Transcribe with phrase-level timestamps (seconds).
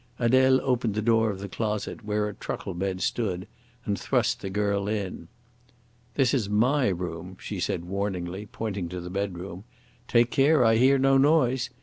[0.17, 3.47] Adele opened the door of the closet, where a truckle bed stood,
[3.85, 5.27] and thrust the girl in.
[6.15, 9.63] "This is my room," she said warningly, pointing to the bedroom.
[10.07, 11.69] "Take care I hear no noise.